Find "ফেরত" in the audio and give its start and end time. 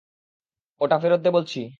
0.99-1.19